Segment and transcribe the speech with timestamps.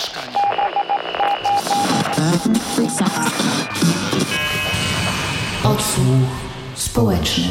[0.00, 0.38] mieszkania.
[5.64, 6.28] Odsłuch
[6.74, 7.44] społeczny.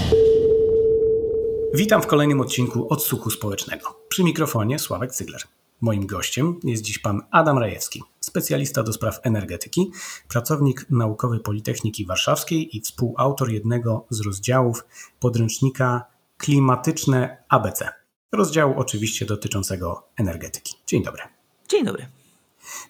[1.74, 4.00] Witam w kolejnym odcinku Odsłuchu Społecznego.
[4.10, 5.42] Przy mikrofonie Sławek Cygler.
[5.82, 9.92] Moim gościem jest dziś pan Adam Rajewski, specjalista do spraw energetyki,
[10.28, 14.86] pracownik naukowy Politechniki Warszawskiej i współautor jednego z rozdziałów
[15.20, 16.06] podręcznika
[16.38, 17.90] Klimatyczne ABC.
[18.32, 20.74] Rozdziału oczywiście dotyczącego energetyki.
[20.88, 21.24] Dzień dobry.
[21.70, 22.19] Dzień dobry.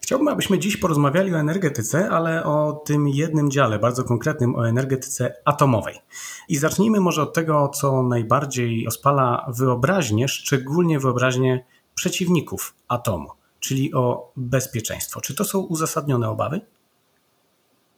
[0.01, 5.33] Chciałbym, abyśmy dziś porozmawiali o energetyce, ale o tym jednym dziale, bardzo konkretnym, o energetyce
[5.45, 5.95] atomowej.
[6.49, 14.31] I zacznijmy może od tego, co najbardziej rozpala wyobraźnię, szczególnie wyobraźnię przeciwników atomu, czyli o
[14.35, 15.21] bezpieczeństwo.
[15.21, 16.61] Czy to są uzasadnione obawy?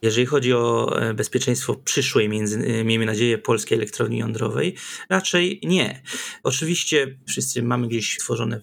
[0.02, 4.76] Jeżeli chodzi o e, bezpieczeństwo przyszłej, między, e, miejmy nadzieję, polskiej elektrowni jądrowej,
[5.08, 6.02] raczej nie.
[6.42, 8.60] Oczywiście wszyscy mamy gdzieś stworzone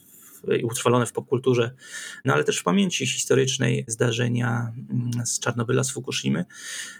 [0.59, 1.71] i utrwalone w popkulturze,
[2.25, 6.45] no ale też w pamięci historycznej zdarzenia mm, z Czarnobyla, z Fukushimy.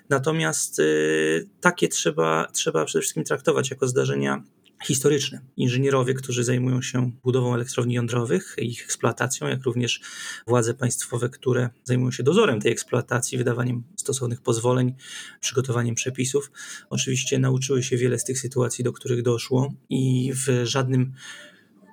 [0.09, 4.43] Natomiast y, takie trzeba, trzeba przede wszystkim traktować jako zdarzenia
[4.83, 5.41] historyczne.
[5.57, 10.01] Inżynierowie, którzy zajmują się budową elektrowni jądrowych, ich eksploatacją, jak również
[10.47, 14.95] władze państwowe, które zajmują się dozorem tej eksploatacji, wydawaniem stosownych pozwoleń,
[15.39, 16.51] przygotowaniem przepisów,
[16.89, 21.13] oczywiście nauczyły się wiele z tych sytuacji, do których doszło i w żadnym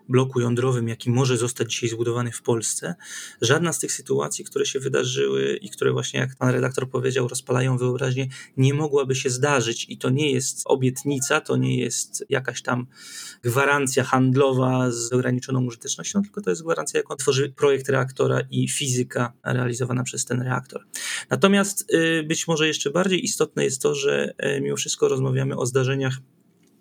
[0.08, 2.94] bloku jądrowym, jaki może zostać dzisiaj zbudowany w Polsce,
[3.42, 7.78] żadna z tych sytuacji, które się wydarzyły i które właśnie, jak pan redaktor powiedział, rozpalają
[7.78, 9.86] wyobraźnię, nie mogłaby się zdarzyć.
[9.88, 12.86] I to nie jest obietnica, to nie jest jakaś tam
[13.42, 19.32] gwarancja handlowa z ograniczoną użytecznością, tylko to jest gwarancja, jaką tworzy projekt reaktora i fizyka
[19.44, 20.86] realizowana przez ten reaktor.
[21.30, 25.66] Natomiast y, być może jeszcze bardziej istotne jest to, że y, mimo wszystko rozmawiamy o
[25.66, 26.18] zdarzeniach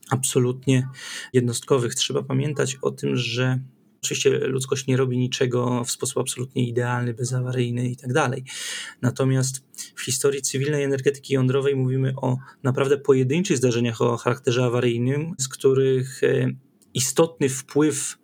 [0.09, 0.88] absolutnie
[1.34, 1.95] jednostkowych.
[1.95, 3.59] Trzeba pamiętać o tym, że
[4.06, 8.44] Oczywiście ludzkość nie robi niczego w sposób absolutnie idealny, bezawaryjny i tak dalej.
[9.02, 9.64] Natomiast
[9.95, 16.24] w historii cywilnej energetyki jądrowej mówimy o naprawdę pojedynczych zdarzeniach o charakterze awaryjnym, z których
[16.24, 16.51] e,
[16.94, 18.18] istotny wpływ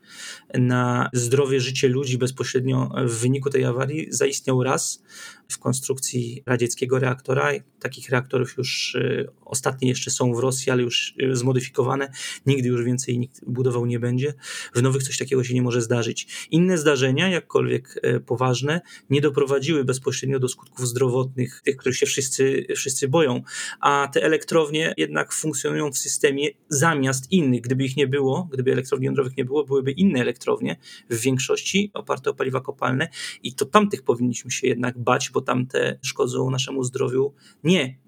[0.53, 5.03] na zdrowie, życie ludzi bezpośrednio w wyniku tej awarii zaistniał raz
[5.51, 7.51] w konstrukcji radzieckiego reaktora.
[7.79, 12.11] Takich reaktorów już y, ostatnie jeszcze są w Rosji, ale już y, zmodyfikowane.
[12.45, 14.33] Nigdy już więcej nikt budował nie będzie.
[14.75, 16.47] W nowych coś takiego się nie może zdarzyć.
[16.51, 22.66] Inne zdarzenia, jakkolwiek y, poważne, nie doprowadziły bezpośrednio do skutków zdrowotnych, tych, których się wszyscy,
[22.75, 23.41] wszyscy boją.
[23.79, 27.61] A te elektrownie jednak funkcjonują w systemie zamiast innych.
[27.61, 30.78] Gdyby ich nie było, gdyby elektrowni jądrowych nie było, byłyby inne elektrownie,
[31.09, 33.09] w większości oparte o paliwa kopalne
[33.44, 38.00] i to tamtych powinniśmy się jednak bać, bo tamte szkodzą naszemu zdrowiu nie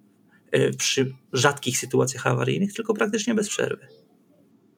[0.52, 3.88] e, przy rzadkich sytuacjach awaryjnych, tylko praktycznie bez przerwy.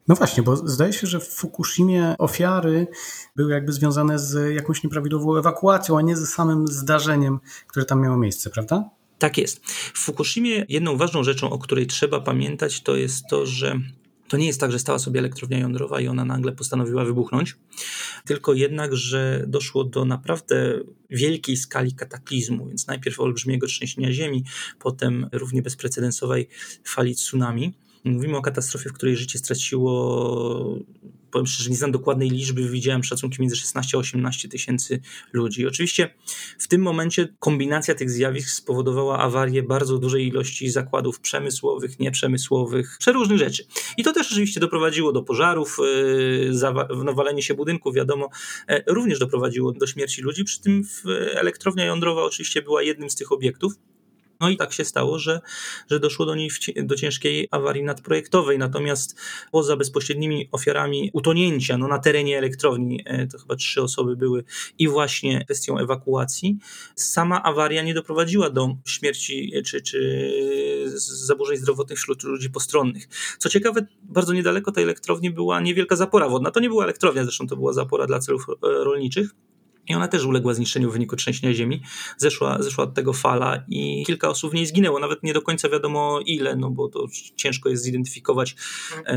[0.07, 2.87] No właśnie, bo zdaje się, że w Fukushimie ofiary
[3.35, 8.17] były jakby związane z jakąś nieprawidłową ewakuacją, a nie ze samym zdarzeniem, które tam miało
[8.17, 8.89] miejsce, prawda?
[9.19, 9.65] Tak jest.
[9.69, 13.79] W Fukushimie jedną ważną rzeczą, o której trzeba pamiętać, to jest to, że
[14.27, 17.55] to nie jest tak, że stała sobie elektrownia jądrowa i ona nagle postanowiła wybuchnąć,
[18.25, 24.43] tylko jednak, że doszło do naprawdę wielkiej skali kataklizmu, więc najpierw olbrzymiego trzęsienia ziemi,
[24.79, 26.49] potem równie bezprecedensowej
[26.83, 27.73] fali tsunami.
[28.03, 30.79] Mówimy o katastrofie, w której życie straciło
[31.35, 34.99] powiem szczerze, nie znam dokładnej liczby, widziałem szacunki między 16 a 18 tysięcy
[35.33, 35.67] ludzi.
[35.67, 36.13] Oczywiście
[36.59, 43.37] w tym momencie kombinacja tych zjawisk spowodowała awarię bardzo dużej ilości zakładów przemysłowych, nieprzemysłowych, przeróżnych
[43.37, 43.65] rzeczy.
[43.97, 45.77] I to też oczywiście doprowadziło do pożarów,
[46.91, 48.29] yy, nawalenie się budynków, wiadomo,
[48.67, 50.83] e, również doprowadziło do śmierci ludzi, przy tym
[51.31, 53.73] elektrownia jądrowa oczywiście była jednym z tych obiektów.
[54.39, 55.41] No i tak się stało, że,
[55.91, 56.49] że doszło do niej
[56.83, 58.57] do ciężkiej awarii nadprojektowej.
[58.57, 59.19] Natomiast
[59.51, 64.43] poza bezpośrednimi ofiarami utonięcia no, na terenie elektrowni, e, to chyba trzy osoby były,
[64.79, 66.57] i właśnie kwestią ewakuacji,
[66.95, 70.31] sama awaria nie doprowadziła do śmierci czy, czy
[70.97, 73.07] zaburzeń zdrowotnych wśród ludzi postronnych.
[73.37, 76.51] Co ciekawe, bardzo niedaleko tej elektrowni była niewielka zapora wodna.
[76.51, 79.29] To nie była elektrownia, zresztą to była zapora dla celów e, rolniczych
[79.87, 81.81] i ona też uległa zniszczeniu w wyniku trzęsienia ziemi.
[82.17, 84.99] Zeszła, zeszła od tego fala i kilka osób w niej zginęło.
[84.99, 88.55] Nawet nie do końca wiadomo ile, no bo to ciężko jest zidentyfikować
[89.05, 89.15] e,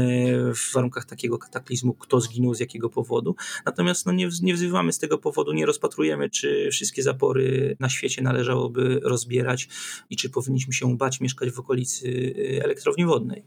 [0.54, 3.36] w warunkach takiego kataklizmu, kto zginął, z jakiego powodu.
[3.66, 8.22] Natomiast no, nie, nie wzywamy z tego powodu, nie rozpatrujemy, czy wszystkie zapory na świecie
[8.22, 9.68] należałoby rozbierać
[10.10, 13.42] i czy powinniśmy się bać mieszkać w okolicy e, elektrowni wodnej.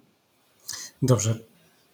[1.02, 1.40] Dobrze.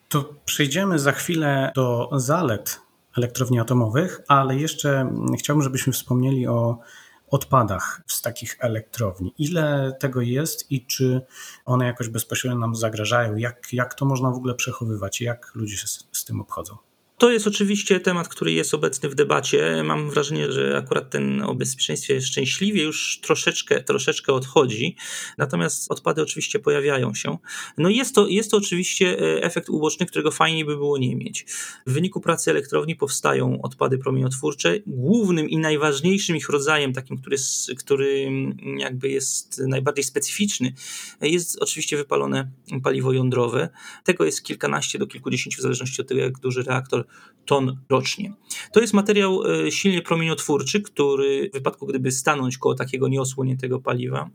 [0.09, 2.87] To przejdziemy za chwilę do zalet
[3.18, 6.80] elektrowni atomowych, ale jeszcze chciałbym, żebyśmy wspomnieli o
[7.28, 9.34] odpadach z takich elektrowni.
[9.38, 11.22] Ile tego jest i czy
[11.66, 13.36] one jakoś bezpośrednio nam zagrażają?
[13.36, 15.22] Jak, jak to można w ogóle przechowywać?
[15.22, 16.78] Jak ludzie się z, z tym obchodzą?
[17.19, 19.84] To jest oczywiście temat, który jest obecny w debacie.
[19.84, 24.96] Mam wrażenie, że akurat ten o bezpieczeństwie szczęśliwie już troszeczkę, troszeczkę odchodzi.
[25.38, 27.38] Natomiast odpady oczywiście pojawiają się.
[27.78, 31.46] No jest to, jest to oczywiście e, efekt uboczny, którego fajnie by było nie mieć.
[31.88, 34.80] W wyniku pracy elektrowni powstają odpady promieniotwórcze.
[34.88, 37.38] Głównym i najważniejszym ich rodzajem, takim, który,
[37.78, 38.31] który
[38.78, 40.74] jakby jest najbardziej specyficzny,
[41.22, 42.52] jest oczywiście wypalone
[42.84, 43.69] paliwo jądrowe.
[44.04, 47.06] Tego jest kilkanaście do kilkudziesięciu, w zależności od tego, jak duży reaktor
[47.45, 48.33] ton rocznie.
[48.71, 54.30] To jest materiał e, silnie promieniotwórczy, który w wypadku gdyby stanąć koło takiego nieosłoniętego paliwa,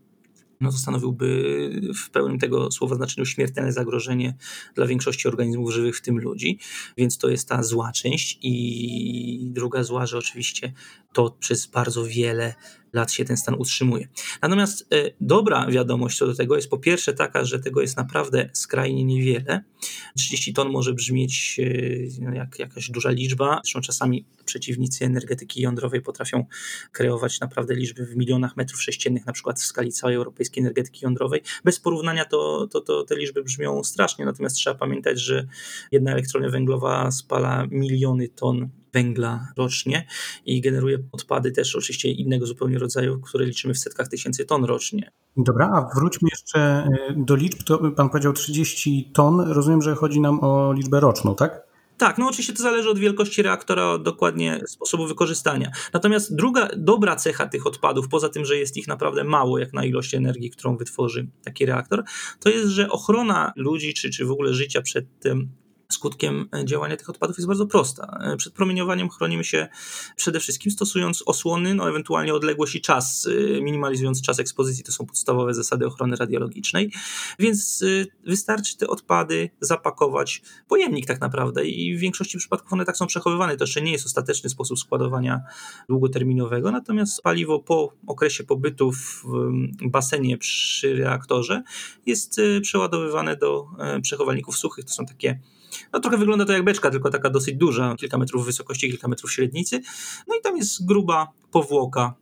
[0.63, 4.37] no to stanowiłby w pełnym tego słowa znaczeniu śmiertelne zagrożenie
[4.75, 6.59] dla większości organizmów żywych, w tym ludzi.
[6.97, 8.39] Więc to jest ta zła część.
[8.43, 10.73] I druga zła, że oczywiście
[11.13, 12.55] to przez bardzo wiele
[12.93, 14.09] lat się ten stan utrzymuje.
[14.43, 18.51] Natomiast e, dobra wiadomość co do tego jest po pierwsze taka, że tego jest naprawdę
[18.53, 19.65] skrajnie niewiele.
[20.17, 23.61] 30 ton może brzmieć e, no, jak jakaś duża liczba.
[23.65, 26.47] Zresztą czasami przeciwnicy energetyki jądrowej potrafią
[26.93, 31.43] kreować naprawdę liczby w milionach metrów sześciennych, na przykład w skali całej europejskiej energetyki jądrowej.
[31.65, 35.47] Bez porównania to, to, to te liczby brzmią strasznie, natomiast trzeba pamiętać, że
[35.93, 40.07] jedna elektrownia węglowa spala miliony ton węgla rocznie
[40.47, 45.13] i generuje odpady też oczywiście innego zupełnie rodzaju, które liczymy w setkach tysięcy ton rocznie.
[45.37, 47.63] Dobra, a wróćmy jeszcze e, do liczb.
[47.63, 49.41] To pan powiedział 30 ton.
[49.41, 51.73] Rozumiem, że chodzi nam o liczbę roczną, tak?
[52.03, 55.71] Tak, no oczywiście to zależy od wielkości reaktora, od dokładnie sposobu wykorzystania.
[55.93, 59.85] Natomiast druga dobra cecha tych odpadów, poza tym, że jest ich naprawdę mało, jak na
[59.85, 62.05] ilość energii, którą wytworzy taki reaktor,
[62.41, 65.49] to jest, że ochrona ludzi, czy, czy w ogóle życia przed tym
[65.95, 68.19] skutkiem e, działania tych odpadów jest bardzo prosta.
[68.23, 69.69] E, przed promieniowaniem chronimy się
[70.17, 74.85] przede wszystkim stosując osłony, no ewentualnie odległość i czas, e, minimalizując czas ekspozycji.
[74.85, 76.93] To są podstawowe zasady ochrony radiologicznej.
[77.39, 77.85] Więc
[78.27, 83.07] wystarczy te odpady zapakować w pojemnik tak naprawdę i w większości przypadków one tak są
[83.07, 83.57] przechowywane.
[83.57, 85.41] To jeszcze nie jest ostateczny sposób składowania
[85.89, 89.25] długoterminowego, natomiast paliwo po okresie pobytu w
[89.87, 91.63] basenie przy reaktorze
[92.07, 93.67] jest przeładowywane do
[94.03, 94.85] przechowalników suchych.
[94.85, 95.41] To są takie
[95.93, 99.33] no trochę wygląda to jak beczka, tylko taka dosyć duża, kilka metrów wysokości, kilka metrów
[99.33, 99.83] średnicy.
[100.29, 102.15] No i tam jest gruba powłoka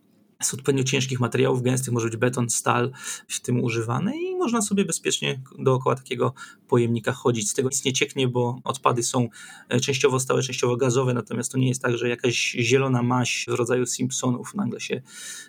[0.43, 2.91] z odpowiednio ciężkich materiałów gęstych, może być beton, stal
[3.27, 6.33] w tym używany i można sobie bezpiecznie dookoła takiego
[6.67, 7.49] pojemnika chodzić.
[7.49, 9.29] Z tego nic nie cieknie, bo odpady są
[9.69, 13.53] e, częściowo stałe, częściowo gazowe, natomiast to nie jest tak, że jakaś zielona maść w
[13.53, 15.01] rodzaju Simpsonów nagle się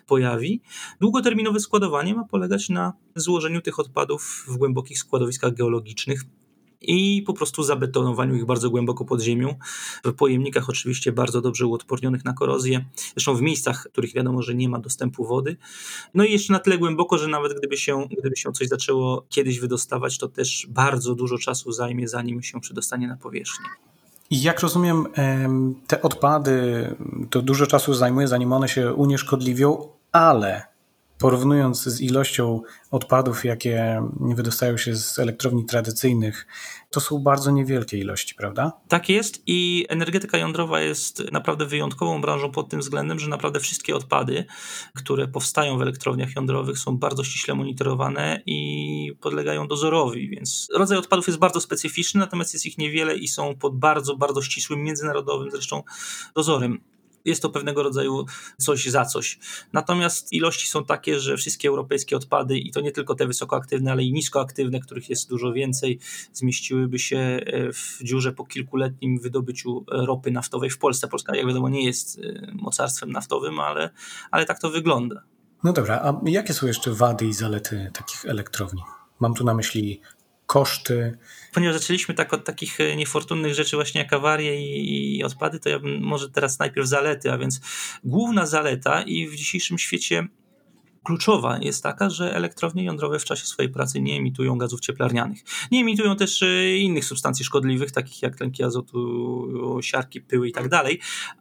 [0.07, 0.61] pojawi.
[1.01, 6.23] Długoterminowe składowanie ma polegać na złożeniu tych odpadów w głębokich składowiskach geologicznych,
[6.83, 9.55] i po prostu zabetonowaniu ich bardzo głęboko pod ziemią.
[10.05, 12.85] W pojemnikach oczywiście bardzo dobrze uodpornionych na korozję,
[13.15, 15.57] zresztą w miejscach, w których wiadomo, że nie ma dostępu wody.
[16.13, 19.59] No i jeszcze na tyle głęboko, że nawet gdyby się, gdyby się coś zaczęło kiedyś
[19.59, 23.69] wydostawać, to też bardzo dużo czasu zajmie, zanim się przedostanie na powierzchnię.
[24.31, 25.07] Jak rozumiem,
[25.87, 26.95] te odpady
[27.29, 30.72] to dużo czasu zajmuje, zanim one się unieszkodliwią, ale
[31.23, 32.61] porównując z ilością
[32.91, 34.03] odpadów, jakie
[34.35, 36.47] wydostają się z elektrowni tradycyjnych,
[36.89, 38.71] to są bardzo niewielkie ilości, prawda?
[38.87, 43.95] Tak jest i energetyka jądrowa jest naprawdę wyjątkową branżą pod tym względem, że naprawdę wszystkie
[43.95, 44.45] odpady,
[44.95, 51.27] które powstają w elektrowniach jądrowych są bardzo ściśle monitorowane i podlegają dozorowi, więc rodzaj odpadów
[51.27, 55.83] jest bardzo specyficzny, natomiast jest ich niewiele i są pod bardzo, bardzo ścisłym, międzynarodowym zresztą
[56.35, 56.92] dozorem
[57.25, 58.25] jest to pewnego rodzaju
[58.57, 59.39] coś za coś.
[59.73, 64.03] Natomiast ilości są takie, że wszystkie europejskie odpady, i to nie tylko te wysokoaktywne, ale
[64.03, 65.99] i niskoaktywne, których jest dużo więcej,
[66.33, 71.07] zmieściłyby się e, w dziurze po kilkuletnim wydobyciu ropy naftowej w Polsce.
[71.07, 73.89] Polska, jak wiadomo, nie jest e, mocarstwem naftowym, ale,
[74.31, 75.23] ale tak to wygląda.
[75.63, 78.81] No dobra, a jakie są jeszcze wady i zalety takich elektrowni?
[79.19, 80.01] Mam tu na myśli
[80.53, 81.17] koszty.
[81.53, 85.69] Ponieważ zaczęliśmy tak od takich e, niefortunnych rzeczy właśnie jak awarie i, i odpady, to
[85.69, 87.61] ja bym może teraz najpierw zalety, a więc
[88.03, 90.27] główna zaleta i w dzisiejszym świecie
[91.03, 95.39] kluczowa jest taka, że elektrownie jądrowe w czasie swojej pracy nie emitują gazów cieplarnianych.
[95.71, 100.69] Nie emitują też e, innych substancji szkodliwych, takich jak tlenki azotu, siarki, pyły i tak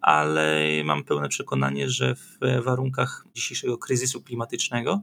[0.00, 5.02] ale mam pełne przekonanie, że w warunkach dzisiejszego kryzysu klimatycznego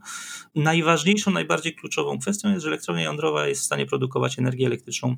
[0.56, 5.16] najważniejszą, najbardziej kluczową kwestią jest, że elektrownia jądrowa jest w stanie produkować energię elektryczną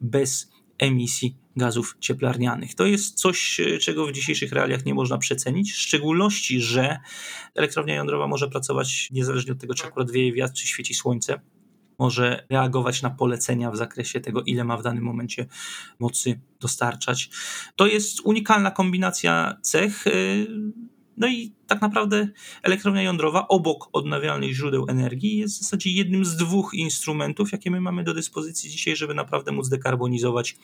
[0.00, 2.74] bez emisji gazów cieplarnianych.
[2.74, 6.98] To jest coś, e, czego w dzisiejszych realiach nie można przecenić, w szczególności, że
[7.54, 11.40] elektrownia jądrowa może pracować niezależnie od tego, czy akurat wieje wiatr, czy świeci słońce.
[11.98, 15.46] Może reagować na polecenia w zakresie tego, ile ma w danym momencie
[15.98, 17.30] mocy dostarczać.
[17.76, 20.10] To jest unikalna kombinacja cech, e,
[21.16, 22.28] No i tak naprawdę
[22.62, 27.80] elektrownia jądrowa obok odnawialnych źródeł energii jest w zasadzie jednym z dwóch instrumentów, jakie my
[27.80, 30.56] mamy do dyspozycji dzisiaj, żeby naprawdę móc dekarbonizować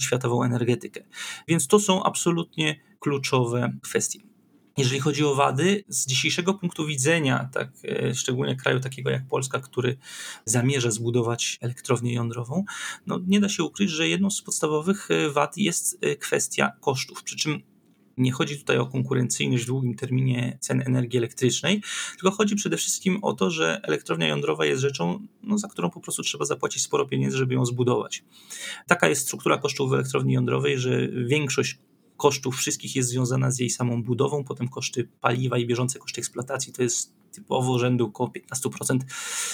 [0.00, 1.04] światową energetykę.
[1.48, 4.20] Więc to są absolutnie kluczowe kwestie.
[4.76, 9.60] Jeżeli chodzi o wady, z dzisiejszego punktu widzenia, tak, e, szczególnie kraju takiego jak Polska,
[9.60, 9.96] który
[10.44, 12.64] zamierza zbudować elektrownię jądrową,
[13.06, 17.22] no nie da się ukryć, że jedną z podstawowych e, wad jest e, kwestia kosztów.
[17.22, 17.73] Przy czym
[18.16, 23.18] nie chodzi tutaj o konkurencyjność w długim terminie cen energii elektrycznej, tylko chodzi przede wszystkim
[23.22, 27.06] o to, że elektrownia jądrowa jest rzeczą, no, za którą po prostu trzeba zapłacić sporo
[27.06, 28.24] pieniędzy, żeby ją zbudować.
[28.86, 31.78] Taka jest struktura kosztów w elektrowni jądrowej, że większość
[32.16, 36.72] kosztów wszystkich jest związana z jej samą budową, potem koszty paliwa i bieżące koszty eksploatacji
[36.72, 38.32] to jest typowo rzędu około
[38.64, 38.98] 15%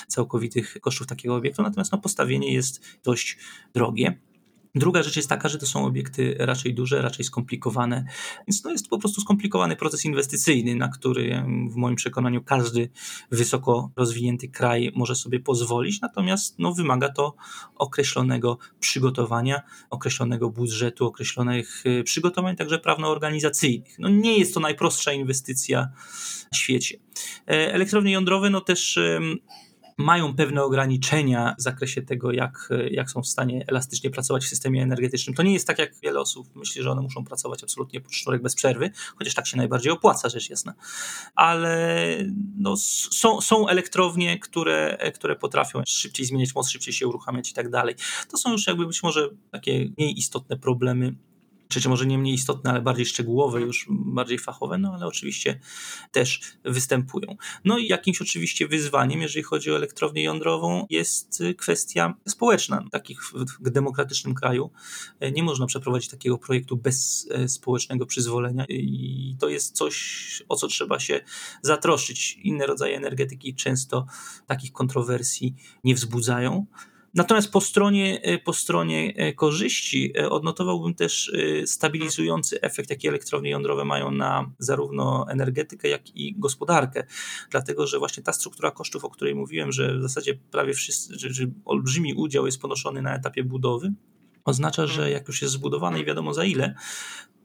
[0.09, 3.39] całkowitych kosztów takiego obiektu, natomiast no, postawienie jest dość
[3.75, 4.19] drogie.
[4.75, 8.05] Druga rzecz jest taka, że to są obiekty raczej duże, raczej skomplikowane,
[8.49, 12.89] więc to jest po prostu skomplikowany proces inwestycyjny, na który w moim przekonaniu każdy
[13.31, 17.35] wysoko rozwinięty kraj może sobie pozwolić, natomiast no, wymaga to
[17.77, 23.99] określonego przygotowania, określonego budżetu, określonych y, przygotowań także prawno-organizacyjnych.
[23.99, 25.89] No, nie jest to najprostsza inwestycja
[26.53, 26.99] w świecie.
[27.49, 28.99] E, elektrownie jądrowe no też
[30.01, 34.83] mają pewne ograniczenia w zakresie tego, jak, jak są w stanie elastycznie pracować w systemie
[34.83, 35.37] energetycznym.
[35.37, 38.43] To nie jest tak, jak wiele osób myśli, że one muszą pracować absolutnie pod sznurek
[38.43, 40.75] bez przerwy, chociaż tak się najbardziej opłaca, rzecz jasna.
[41.35, 42.07] Ale
[42.57, 42.77] no,
[43.11, 47.95] są, są elektrownie, które, które potrafią szybciej zmieniać moc, szybciej się uruchamiać i tak dalej.
[48.31, 51.15] To są już jakby być może takie mniej istotne problemy
[51.71, 55.61] czy, może nie mniej istotne, ale bardziej szczegółowe, już bardziej fachowe, no ale oczywiście
[56.13, 57.37] też występują.
[57.65, 62.85] No i jakimś oczywiście wyzwaniem, jeżeli chodzi o elektrownię jądrową, jest kwestia społeczna.
[62.93, 63.21] Takich
[63.61, 64.71] w demokratycznym kraju
[65.21, 70.57] e, nie można przeprowadzić takiego projektu bez e, społecznego przyzwolenia i to jest coś, o
[70.57, 71.21] co trzeba się
[71.63, 72.39] zatroszczyć.
[72.43, 74.07] Inne rodzaje energetyki często
[74.47, 76.67] takich kontrowersji nie wzbudzają.
[77.15, 81.33] Natomiast po stronie, e, po stronie e, korzyści e, odnotowałbym też
[81.67, 87.05] stabilizujący efekt, jaki elektrownie jądrowe mają na zarówno energetykę, jak i gospodarkę.
[87.51, 91.33] Dlatego, że właśnie ta struktura kosztów, o której mówiłem, że w zasadzie prawie wszyscy, że,
[91.33, 93.93] że olbrzymi udział jest ponoszony na etapie budowy,
[94.45, 96.75] oznacza, że jak już jest zbudowane i wiadomo za ile,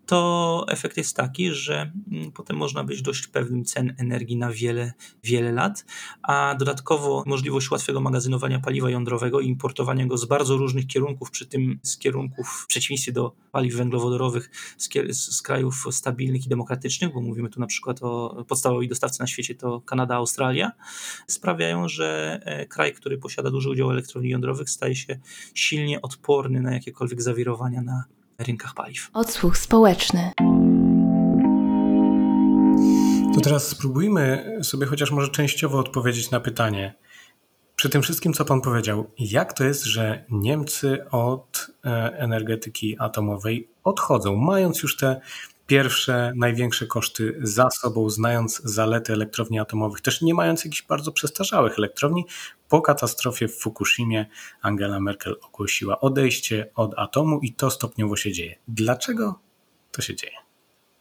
[0.05, 4.93] to efekt jest taki, że mm, potem można być dość pewnym cen energii na wiele,
[5.23, 5.85] wiele lat,
[6.21, 11.45] a dodatkowo możliwość łatwego magazynowania paliwa jądrowego i importowania go z bardzo różnych kierunków, przy
[11.45, 17.21] tym z kierunków w przeciwieństwie do paliw węglowodorowych z, z krajów stabilnych i demokratycznych, bo
[17.21, 20.71] mówimy tu na przykład o podstawowej dostawcy na świecie to Kanada, Australia,
[21.27, 25.19] sprawiają, że e, kraj, który posiada duży udział elektrowni jądrowych staje się
[25.53, 28.03] silnie odporny na jakiekolwiek zawirowania na
[28.39, 29.09] rynkach paliw.
[29.13, 30.31] Odsłuch społeczny.
[33.35, 36.93] To teraz spróbujmy sobie chociaż może częściowo odpowiedzieć na pytanie.
[37.75, 43.69] Przy tym wszystkim, co Pan powiedział, jak to jest, że Niemcy od e, energetyki atomowej
[43.83, 45.21] odchodzą, mając już te
[45.67, 51.77] pierwsze, największe koszty za sobą, znając zalety elektrowni atomowych, też nie mając jakichś bardzo przestarzałych
[51.77, 52.25] elektrowni.
[52.75, 54.25] Po katastrofie w Fukushimie
[54.61, 58.55] Angela Merkel ogłosiła odejście od atomu i to stopniowo się dzieje.
[58.67, 59.39] Dlaczego
[59.91, 60.44] to się dzieje?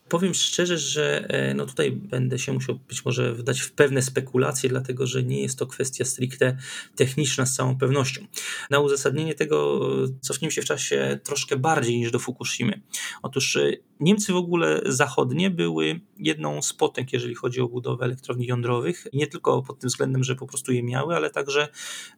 [0.08, 4.68] Powiem szczerze, że e, no tutaj będę się musiał być może wdać w pewne spekulacje,
[4.68, 6.56] dlatego że nie jest to kwestia stricte
[6.96, 8.26] techniczna z całą pewnością.
[8.70, 9.80] Na uzasadnienie tego
[10.20, 12.80] cofnijmy się w czasie troszkę bardziej niż do Fukushimy.
[13.23, 18.46] Otóż e, Niemcy w ogóle zachodnie były jedną z potęg, jeżeli chodzi o budowę elektrowni
[18.46, 19.06] jądrowych.
[19.12, 21.68] Nie tylko pod tym względem, że po prostu je miały, ale także,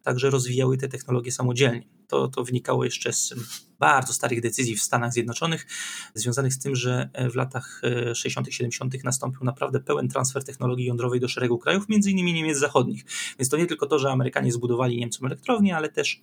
[0.03, 1.83] także rozwijały te technologie samodzielnie.
[2.09, 3.35] To, to wynikało jeszcze z
[3.79, 5.67] bardzo starych decyzji w Stanach Zjednoczonych,
[6.15, 7.83] związanych z tym, że w latach
[8.15, 9.05] 60., 70.
[9.05, 13.05] nastąpił naprawdę pełen transfer technologii jądrowej do szeregu krajów, między innymi Niemiec zachodnich.
[13.39, 16.23] Więc to nie tylko to, że Amerykanie zbudowali Niemcom elektrownię, ale też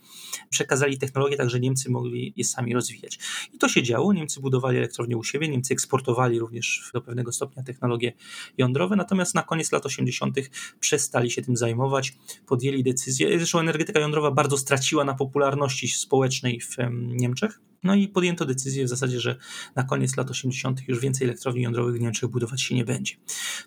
[0.50, 3.20] przekazali technologię, tak że Niemcy mogli je sami rozwijać.
[3.54, 4.14] I to się działo.
[4.14, 8.14] Niemcy budowali elektrownię u siebie, Niemcy eksportowali również do pewnego stopnia technologie
[8.58, 10.38] jądrowe, natomiast na koniec lat 80.
[10.80, 12.14] przestali się tym zajmować,
[12.46, 13.38] podjęli decyzję.
[13.38, 17.60] Zresztą energetyka jądrowa bardzo straciła na popularności społecznej w Niemczech.
[17.84, 19.36] No i podjęto decyzję w zasadzie, że
[19.76, 20.88] na koniec lat 80.
[20.88, 23.16] już więcej elektrowni jądrowych w Niemczech budować się nie będzie.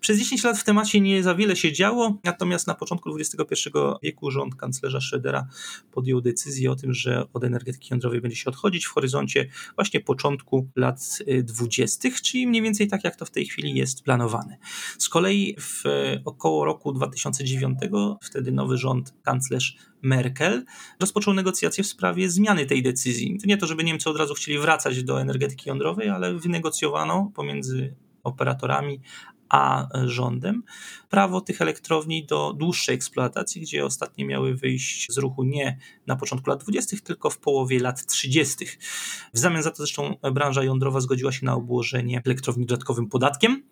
[0.01, 3.71] Przez 10 lat w temacie nie za wiele się działo, natomiast na początku XXI
[4.03, 5.43] wieku rząd kanclerza Schrödera
[5.93, 10.69] podjął decyzję o tym, że od energetyki jądrowej będzie się odchodzić w horyzoncie właśnie początku
[10.77, 14.57] lat 20., czyli mniej więcej tak jak to w tej chwili jest planowane.
[14.99, 15.83] Z kolei w
[16.25, 17.79] około roku 2009
[18.23, 20.65] wtedy nowy rząd, kanclerz Merkel
[21.01, 23.39] rozpoczął negocjacje w sprawie zmiany tej decyzji.
[23.41, 27.95] To nie to, żeby Niemcy od razu chcieli wracać do energetyki jądrowej, ale wynegocjowano pomiędzy
[28.25, 29.01] operatorami
[29.49, 30.63] a rządem
[31.17, 36.51] prawo tych elektrowni do dłuższej eksploatacji, gdzie ostatnie miały wyjść z ruchu nie na początku
[36.51, 38.67] lat 20., tylko w połowie lat 30.
[39.35, 43.63] W zamian za to zresztą branża jądrowa zgodziła się na obłożenie elektrowni dodatkowym podatkiem.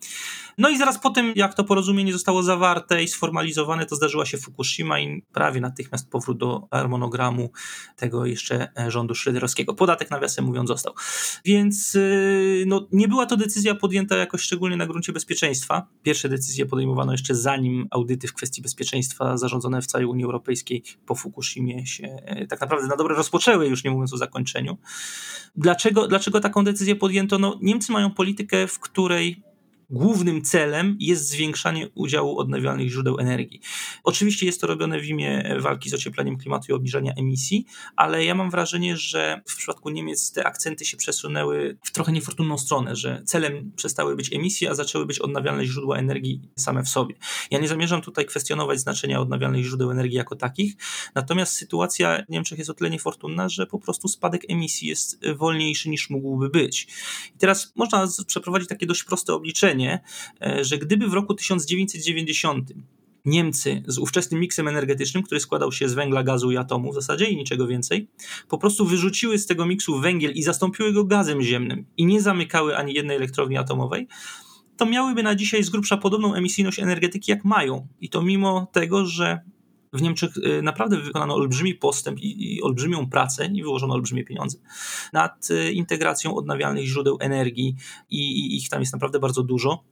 [0.58, 4.38] No i zaraz po tym, jak to porozumienie zostało zawarte i sformalizowane, to zdarzyła się
[4.38, 7.50] Fukushima i prawie natychmiast powrót do harmonogramu
[7.96, 9.74] tego jeszcze rządu szrederowskiego.
[9.74, 10.94] Podatek, nawiasem mówiąc, został.
[11.44, 15.86] Więc y, no, nie była to decyzja podjęta jakoś szczególnie na gruncie bezpieczeństwa.
[16.02, 21.14] Pierwsze decyzje podejmowano jeszcze zanim audyty w kwestii bezpieczeństwa zarządzone w całej Unii Europejskiej po
[21.14, 24.78] Fukushimie się e, tak naprawdę na dobre rozpoczęły, już nie mówiąc o zakończeniu.
[25.56, 27.38] Dlaczego, dlaczego taką decyzję podjęto?
[27.38, 29.42] No, Niemcy mają politykę, w której
[29.94, 33.60] głównym celem jest zwiększanie udziału odnawialnych źródeł energii.
[34.04, 38.34] Oczywiście jest to robione w imię walki z ociepleniem klimatu i obniżania emisji, ale ja
[38.34, 43.22] mam wrażenie, że w przypadku Niemiec te akcenty się przesunęły w trochę niefortunną stronę, że
[43.26, 47.14] celem przestały być emisje, a zaczęły być odnawialne źródła energii same w sobie.
[47.50, 50.74] Ja nie zamierzam tutaj kwestionować znaczenia odnawialnych źródeł energii jako takich,
[51.14, 55.88] natomiast sytuacja w Niemczech jest o tyle niefortunna, że po prostu spadek emisji jest wolniejszy
[55.88, 56.86] niż mógłby być.
[57.34, 62.72] I teraz można przeprowadzić takie dość proste obliczenie, E, że gdyby w roku 1990
[63.24, 67.24] Niemcy z ówczesnym miksem energetycznym, który składał się z węgla, gazu i atomu w zasadzie
[67.24, 68.08] i niczego więcej,
[68.48, 72.76] po prostu wyrzuciły z tego miksu węgiel i zastąpiły go gazem ziemnym i nie zamykały
[72.76, 74.08] ani jednej elektrowni atomowej,
[74.76, 77.86] to miałyby na dzisiaj z grubsza podobną emisyjność energetyki jak mają.
[78.00, 79.40] I to mimo tego, że
[79.94, 84.58] w Niemczech e, naprawdę wykonano olbrzymi postęp i, i olbrzymią pracę i wyłożono olbrzymie pieniądze
[85.12, 87.76] nad e, integracją odnawialnych źródeł energii
[88.10, 89.84] i, i ich tam jest naprawdę bardzo dużo.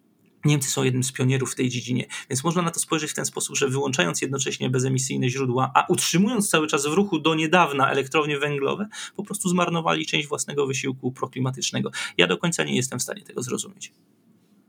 [0.44, 3.24] Niemcy są jednym z pionierów w tej dziedzinie, więc można na to spojrzeć w ten
[3.26, 8.38] sposób, że wyłączając jednocześnie bezemisyjne źródła, a utrzymując cały czas w ruchu do niedawna elektrownie
[8.38, 11.90] węglowe, po prostu zmarnowali część własnego wysiłku proklimatycznego.
[12.18, 13.92] Ja do końca nie jestem w stanie tego zrozumieć.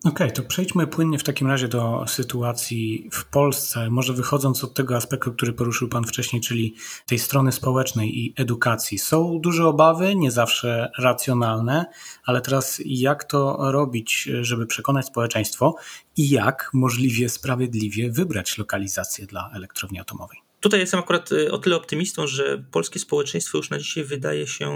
[0.04, 3.90] Okej, okay, to przejdźmy płynnie w takim razie do sytuacji w Polsce.
[3.90, 9.00] Może wychodząc od tego aspektu, który poruszył Pan wcześniej, czyli tej strony społecznej i edukacji.
[9.00, 11.86] Są duże obawy, nie zawsze racjonalne,
[12.26, 15.76] ale teraz jak to robić, żeby przekonać społeczeństwo
[16.18, 20.44] i jak możliwie sprawiedliwie wybrać lokalizację dla elektrowni atomowej?
[20.64, 24.72] Tutaj jestem akurat y, o tyle optymistą, że polskie społeczeństwo już na dzisiaj wydaje się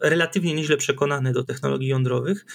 [0.00, 2.46] relatywnie nieźle przekonane do technologii jądrowych.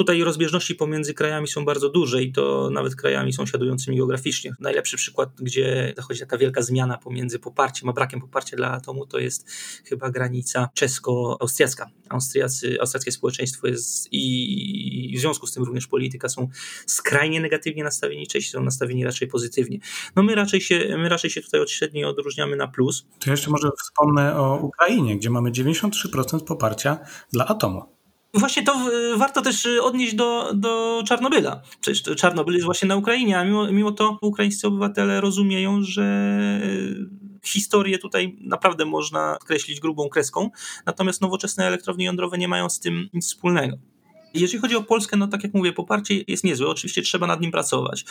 [0.00, 4.54] Tutaj rozbieżności pomiędzy krajami są bardzo duże i to nawet krajami sąsiadującymi geograficznie.
[4.60, 9.18] Najlepszy przykład, gdzie zachodzi taka wielka zmiana pomiędzy poparciem a brakiem poparcia dla atomu, to
[9.18, 9.50] jest
[9.84, 11.86] chyba granica czesko-austriacka.
[12.08, 16.48] Austriacy, austriackie społeczeństwo jest i w związku z tym również polityka są
[16.86, 19.78] skrajnie negatywnie nastawieni, Czesi są nastawieni raczej pozytywnie.
[20.16, 23.06] No my raczej się, my raczej się tutaj od średniej odróżniamy na plus.
[23.18, 26.98] To jeszcze może wspomnę o Ukrainie, gdzie mamy 93% poparcia
[27.32, 27.99] dla atomu.
[28.34, 28.74] Właśnie to
[29.16, 31.62] warto też odnieść do, do Czarnobyla.
[31.80, 36.30] Przecież Czarnobyl jest właśnie na Ukrainie, a mimo, mimo to ukraińscy obywatele rozumieją, że
[37.44, 40.50] historię tutaj naprawdę można kreślić grubą kreską,
[40.86, 43.76] natomiast nowoczesne elektrownie jądrowe nie mają z tym nic wspólnego.
[44.34, 46.68] Jeżeli chodzi o Polskę, no tak jak mówię, poparcie jest niezłe.
[46.68, 48.04] Oczywiście trzeba nad nim pracować.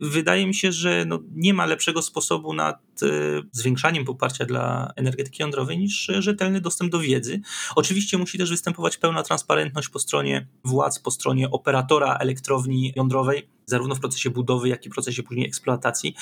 [0.00, 3.06] Wydaje mi się, że no nie ma lepszego sposobu nad e,
[3.52, 7.40] zwiększaniem poparcia dla energetyki jądrowej niż rzetelny dostęp do wiedzy.
[7.76, 13.94] Oczywiście musi też występować pełna transparentność po stronie władz, po stronie operatora elektrowni jądrowej zarówno
[13.94, 16.14] w procesie budowy, jak i w procesie później eksploatacji.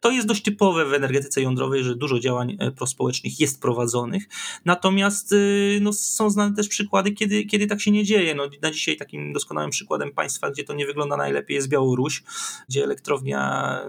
[0.00, 4.28] To jest dość typowe w energetyce jądrowej, że dużo działań e, prospołecznych jest prowadzonych,
[4.64, 5.36] natomiast e,
[5.80, 8.34] no, są znane też przykłady, kiedy, kiedy tak się nie dzieje.
[8.34, 12.22] No, na dzisiaj takim doskonałym przykładem państwa, gdzie to nie wygląda najlepiej jest Białoruś,
[12.68, 13.38] gdzie elektrownia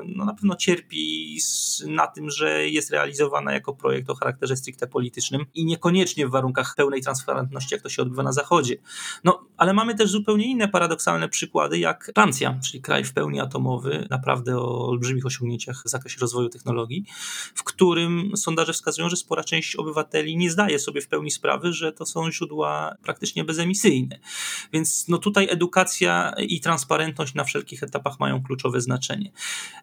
[0.06, 1.38] no, na pewno cierpi
[1.88, 6.76] na tym, że jest realizowana jako projekt o charakterze stricte politycznym i niekoniecznie w warunkach
[6.76, 8.78] pełnej transparentności, jak to się odbywa na Zachodzie.
[9.24, 14.08] No, ale mamy też zupełnie inne paradoksalne przykłady, jak Francja, czyli kraj w pełni atomowy,
[14.10, 17.06] naprawdę o olbrzymich osiągnięciach w zakresie rozwoju technologii,
[17.56, 21.94] w którym sondaże wskazują, że spora część obywateli nie zdaje sobie w pełni sprawy, że
[21.94, 24.20] to są źródła praktycznie bezemisyjne.
[24.74, 29.32] Więc no tutaj edukacja i transparentność na wszelkich etapach mają kluczowe znaczenie.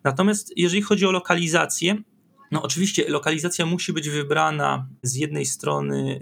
[0.05, 2.03] Natomiast jeżeli chodzi o lokalizację,
[2.51, 6.21] no oczywiście lokalizacja musi być wybrana z jednej strony,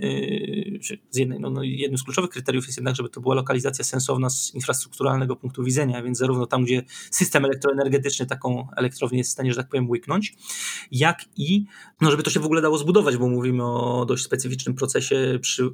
[0.64, 0.64] yy,
[1.11, 4.31] z jednej, no, no, jednym z kluczowych kryteriów jest jednak, żeby to była lokalizacja sensowna
[4.31, 9.53] z infrastrukturalnego punktu widzenia, więc zarówno tam, gdzie system elektroenergetyczny taką elektrownię jest w stanie,
[9.53, 10.35] że tak powiem, łyknąć,
[10.91, 11.65] jak i,
[12.01, 15.71] no żeby to się w ogóle dało zbudować, bo mówimy o dość specyficznym procesie przy,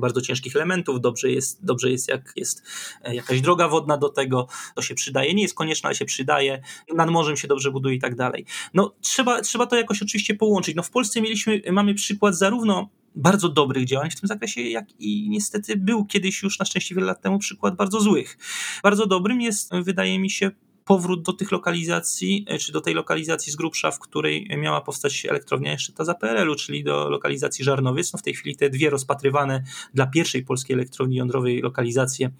[0.00, 2.62] bardzo ciężkich elementów, dobrze jest, dobrze jest jak jest
[3.02, 6.62] e, jakaś droga wodna do tego, to się przydaje, nie jest konieczne, ale się przydaje,
[6.94, 8.46] nad morzem się dobrze buduje i tak dalej.
[8.74, 10.76] No trzeba, trzeba to jakoś oczywiście połączyć.
[10.76, 15.30] No w Polsce mieliśmy, mamy przykład zarówno bardzo dobrych działań w tym zakresie, jak i
[15.30, 18.38] niestety był kiedyś już na szczęście wiele lat temu przykład bardzo złych.
[18.82, 20.50] Bardzo dobrym jest, wydaje mi się,
[20.90, 25.26] powrót do tych lokalizacji, e, czy do tej lokalizacji z grubsza, w której miała powstać
[25.26, 28.12] elektrownia jeszcze ta za PRL-u, czyli do lokalizacji Żarnowiec.
[28.12, 29.62] No w tej chwili te dwie rozpatrywane
[29.94, 32.30] dla pierwszej polskiej elektrowni jądrowej lokalizacje,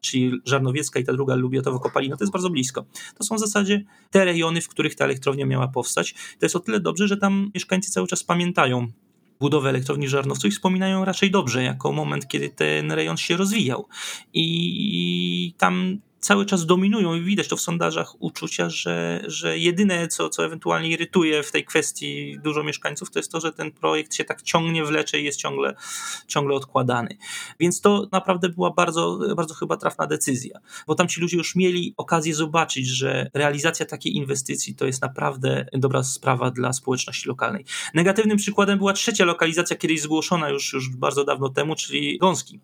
[0.00, 2.84] czyli Żarnowiecka i ta druga Lubiatowo-Kopalino, to jest bardzo blisko.
[3.18, 6.12] To są w zasadzie te rejony, w których ta elektrownia miała powstać.
[6.12, 8.88] To jest o tyle dobrze, że tam mieszkańcy cały czas pamiętają
[9.42, 13.88] budowę elektrowni Żarnowców wspominają raczej dobrze, jako moment, kiedy ten rejon się rozwijał.
[14.32, 20.28] I tam cały czas dominują i widać to w sondażach uczucia, że, że jedyne, co,
[20.28, 24.24] co ewentualnie irytuje w tej kwestii dużo mieszkańców, to jest to, że ten projekt się
[24.24, 25.74] tak ciągnie, wlecze i jest ciągle,
[26.26, 27.16] ciągle odkładany.
[27.60, 31.94] Więc to naprawdę była bardzo, bardzo chyba trafna decyzja, bo tam ci ludzie już mieli
[31.96, 37.64] okazję zobaczyć, że realizacja takiej inwestycji to jest naprawdę dobra sprawa dla społeczności lokalnej.
[37.94, 42.60] Negatywnym przykładem była trzecia lokalizacja, kiedyś zgłoszona już, już bardzo dawno temu, czyli Gąski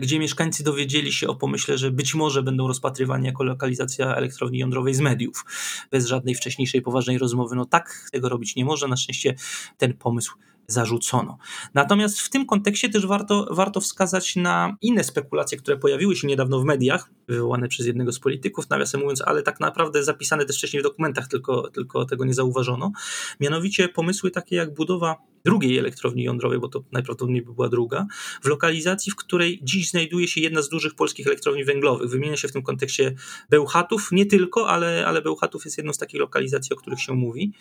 [0.00, 4.94] gdzie mieszkańcy dowiedzieli się o pomyśle, że być może będą rozpatrywani jako lokalizacja elektrowni jądrowej
[4.94, 5.44] z mediów,
[5.90, 7.56] bez żadnej wcześniejszej poważnej rozmowy.
[7.56, 8.88] No tak tego robić nie może.
[8.88, 9.34] Na szczęście
[9.78, 11.38] ten pomysł zarzucono.
[11.74, 16.60] Natomiast w tym kontekście też warto, warto wskazać na inne spekulacje, które pojawiły się niedawno
[16.60, 20.80] w mediach, wywołane przez jednego z polityków, nawiasem mówiąc, ale tak naprawdę zapisane też wcześniej
[20.80, 22.92] w dokumentach, tylko, tylko tego nie zauważono.
[23.40, 28.06] Mianowicie pomysły takie jak budowa drugiej elektrowni jądrowej, bo to najprawdopodobniej by była druga,
[28.42, 32.10] w lokalizacji, w której dziś znajduje się jedna z dużych polskich elektrowni węglowych.
[32.10, 33.14] Wymienia się w tym kontekście
[33.50, 37.52] Bełchatów, nie tylko, ale, ale Bełchatów jest jedną z takich lokalizacji, o których się mówi.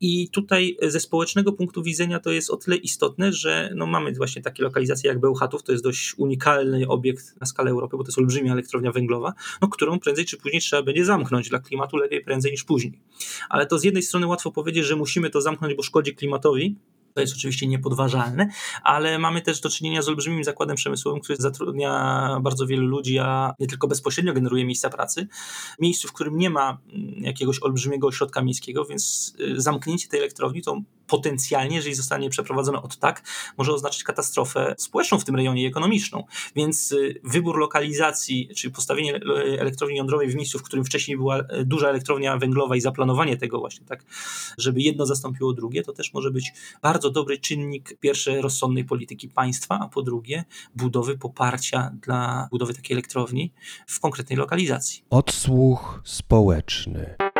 [0.00, 4.42] I tutaj ze społecznego punktu widzenia to jest o tyle istotne, że no mamy właśnie
[4.42, 8.18] takie lokalizacje jak Bełchatów, to jest dość unikalny obiekt na skalę Europy, bo to jest
[8.18, 11.48] olbrzymia elektrownia węglowa, no, którą prędzej czy później trzeba będzie zamknąć.
[11.48, 13.00] Dla klimatu lepiej prędzej niż później.
[13.48, 16.76] Ale to z jednej strony łatwo powiedzieć, że musimy to zamknąć, bo szkodzi klimatowi,
[17.14, 18.48] to jest oczywiście niepodważalne,
[18.82, 21.92] ale mamy też do czynienia z olbrzymim zakładem przemysłowym, który zatrudnia
[22.42, 25.28] bardzo wielu ludzi, a nie tylko bezpośrednio generuje miejsca pracy.
[25.80, 30.62] Miejscu, w którym nie ma mm, jakiegoś olbrzymiego ośrodka miejskiego, więc y, zamknięcie tej elektrowni
[30.62, 30.80] to
[31.12, 33.22] potencjalnie, jeżeli zostanie przeprowadzone od tak,
[33.58, 36.24] może oznaczać katastrofę społeczną w tym rejonie i ekonomiczną.
[36.56, 39.20] Więc y, wybór lokalizacji, czyli postawienie
[39.58, 43.58] elektrowni jądrowej w miejscu, w którym wcześniej była y, duża elektrownia węglowa i zaplanowanie tego
[43.58, 44.04] właśnie tak,
[44.58, 49.78] żeby jedno zastąpiło drugie, to też może być bardzo dobry czynnik pierwsze rozsądnej polityki państwa,
[49.80, 50.44] a po drugie
[50.76, 53.52] budowy poparcia dla budowy takiej elektrowni
[53.86, 55.04] w konkretnej lokalizacji.
[55.10, 57.31] Odsłuch społeczny.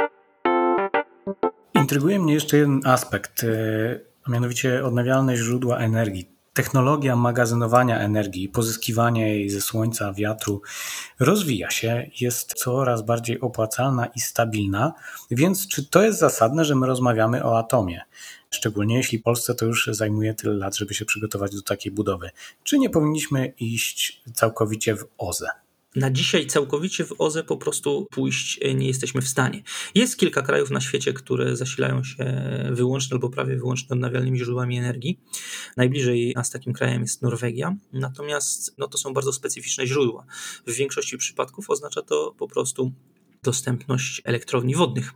[1.82, 6.28] Intryguje mnie jeszcze jeden aspekt, e, a mianowicie odnawialne źródła energii.
[6.52, 10.62] Technologia magazynowania energii, pozyskiwania jej ze słońca, wiatru
[11.20, 14.92] rozwija się, jest coraz bardziej opłacalna i stabilna,
[15.30, 18.00] więc czy to jest zasadne, że my rozmawiamy o atomie?
[18.50, 22.30] Szczególnie jeśli Polsce to już zajmuje tyle lat, żeby się przygotować do takiej budowy.
[22.62, 25.48] Czy nie powinniśmy iść całkowicie w OZE?
[25.96, 29.62] Na dzisiaj całkowicie w OZE po prostu pójść e, nie jesteśmy w stanie.
[29.94, 32.24] Jest kilka krajów na świecie, które zasilają się
[32.70, 35.20] wyłącznie albo prawie wyłącznie odnawialnymi źródłami energii.
[35.76, 40.24] Najbliżej nas takim krajem jest Norwegia, natomiast no, to są bardzo specyficzne źródła.
[40.66, 42.92] W większości przypadków oznacza to po prostu
[43.42, 45.12] dostępność elektrowni wodnych,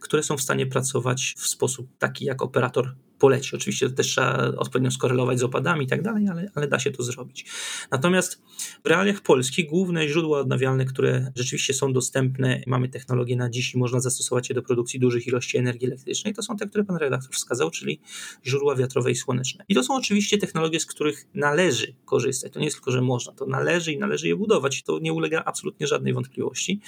[0.00, 3.56] które są w stanie pracować w sposób taki, jak operator poleci.
[3.56, 6.90] Oczywiście to też trzeba odpowiednio skorelować z opadami i tak dalej, ale, ale da się
[6.90, 7.46] to zrobić.
[7.90, 8.42] Natomiast
[8.84, 13.78] w realiach polskich główne źródła odnawialne, które rzeczywiście są dostępne, mamy technologię na dziś i
[13.78, 17.34] można zastosować je do produkcji dużych ilości energii elektrycznej, to są te, które pan redaktor
[17.34, 18.00] wskazał, czyli
[18.46, 19.64] źródła wiatrowe i słoneczne.
[19.68, 22.52] I to są oczywiście technologie, z których należy korzystać.
[22.52, 24.82] To nie jest tylko, że można, to należy i należy je budować.
[24.82, 26.80] To nie ulega absolutnie żadnej wątpliwości.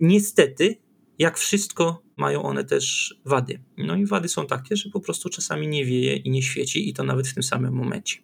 [0.00, 0.76] Niestety,
[1.18, 3.60] jak wszystko mają one też wady.
[3.76, 6.94] No i wady są takie, że po prostu czasami nie wieje i nie świeci, i
[6.94, 8.16] to nawet w tym samym momencie.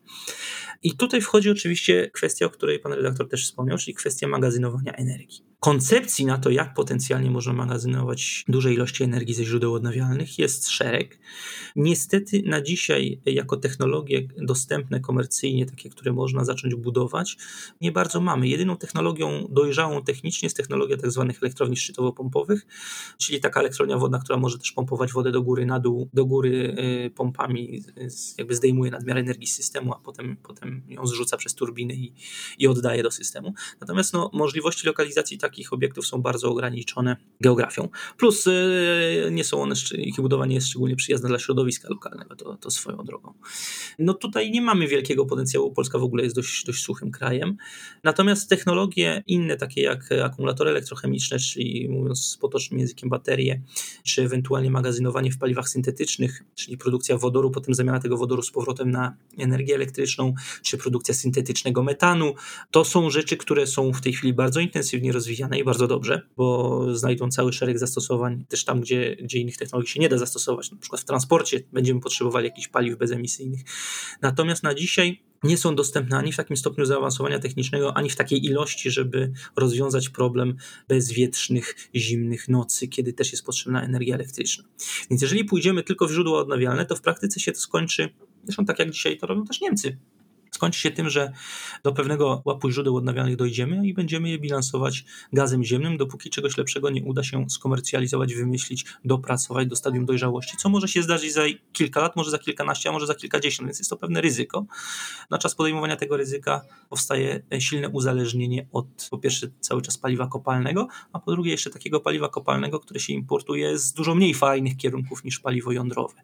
[0.83, 5.45] I tutaj wchodzi oczywiście kwestia, o której pan redaktor też wspomniał, czyli kwestia magazynowania energii.
[5.65, 11.19] Koncepcji na to, jak potencjalnie można magazynować duże ilości energii ze źródeł odnawialnych, jest szereg.
[11.77, 17.37] Niestety na dzisiaj, jako technologie dostępne komercyjnie, takie, które można zacząć budować,
[17.81, 18.49] nie bardzo mamy.
[18.49, 21.25] Jedyną technologią dojrzałą technicznie jest technologia tzw.
[21.29, 22.67] Tak elektrowni szczytowo-pompowych,
[23.19, 26.77] czyli taka elektrownia wodna, która może też pompować wodę do góry, na dół, do góry
[27.07, 27.83] y, pompami,
[28.39, 32.13] jakby zdejmuje nadmiar energii z systemu, a potem, potem ją zrzuca przez turbiny i,
[32.59, 33.55] i oddaje do systemu.
[33.81, 37.89] Natomiast no, możliwości lokalizacji takich obiektów są bardzo ograniczone geografią.
[38.19, 42.57] Plus y, nie są one, ich budowa nie jest szczególnie przyjazna dla środowiska lokalnego, to,
[42.57, 43.33] to swoją drogą.
[43.99, 47.57] No tutaj nie mamy wielkiego potencjału, Polska w ogóle jest dość, dość suchym krajem.
[48.05, 53.63] Natomiast technologie inne, takie jak akumulatory elektrochemiczne, czyli mówiąc potocznym językiem baterie,
[54.05, 58.91] czy ewentualnie magazynowanie w paliwach syntetycznych, czyli produkcja wodoru, potem zamiana tego wodoru z powrotem
[58.91, 62.35] na energię elektryczną, czy produkcja syntetycznego metanu.
[62.71, 66.23] To są rzeczy, które są w tej chwili bardzo intensywnie rozwijane rozwijane i bardzo dobrze,
[66.37, 70.71] bo znajdą cały szereg zastosowań też tam, gdzie, gdzie innych technologii się nie da zastosować.
[70.71, 73.61] Na przykład w transporcie będziemy potrzebowali jakichś paliw bezemisyjnych.
[74.23, 78.45] Natomiast na dzisiaj nie są dostępne ani w takim stopniu zaawansowania technicznego, ani w takiej
[78.45, 80.57] ilości, żeby rozwiązać problem
[80.89, 84.65] bezwietrznych, zimnych nocy, kiedy też jest potrzebna energia elektryczna.
[85.11, 88.09] Więc jeżeli pójdziemy tylko w źródła odnawialne, to w praktyce się to skończy,
[88.45, 89.99] zresztą tak jak dzisiaj to robią też Niemcy
[90.55, 91.33] skończy się tym, że
[91.83, 96.91] do pewnego łapu źródeł odnawialnych dojdziemy i będziemy je bilansować gazem ziemnym, dopóki czegoś lepszego
[96.91, 102.01] nie uda się skomercjalizować, wymyślić, dopracować do stadium dojrzałości, co może się zdarzyć za kilka
[102.01, 104.67] lat, może za kilkanaście, a może za kilkadziesiąt, więc jest to pewne ryzyko.
[105.31, 110.89] Na czas podejmowania tego ryzyka powstaje silne uzależnienie od po pierwsze cały czas paliwa kopalnego,
[111.13, 115.25] a po drugie jeszcze takiego paliwa kopalnego, które się importuje z dużo mniej fajnych kierunków
[115.25, 116.15] niż paliwo jądrowe.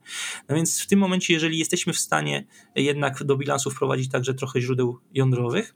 [0.48, 4.34] No więc w tym momencie, jeżeli jesteśmy w stanie jednak do bilansu wprowadzić tak także
[4.34, 5.74] trochę źródeł jądrowych,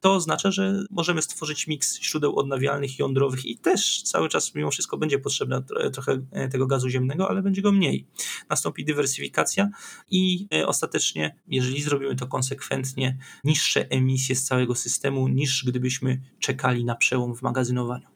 [0.00, 4.96] to oznacza, że możemy stworzyć miks źródeł odnawialnych jądrowych i też cały czas mimo wszystko
[4.98, 8.06] będzie potrzebne trochę e, tego gazu ziemnego, ale będzie go mniej.
[8.48, 9.68] Nastąpi dywersyfikacja
[10.10, 16.84] i e, ostatecznie, jeżeli zrobimy to konsekwentnie, niższe emisje z całego systemu niż gdybyśmy czekali
[16.84, 18.15] na przełom w magazynowaniu.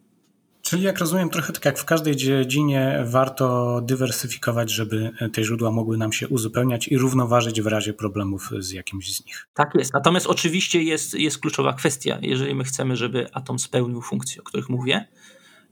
[0.70, 5.96] Czyli jak rozumiem, trochę tak jak w każdej dziedzinie, warto dywersyfikować, żeby te źródła mogły
[5.96, 9.46] nam się uzupełniać i równoważyć w razie problemów z jakimś z nich.
[9.54, 9.92] Tak jest.
[9.92, 12.18] Natomiast oczywiście jest, jest kluczowa kwestia.
[12.22, 15.09] Jeżeli my chcemy, żeby atom spełnił funkcje, o których mówię,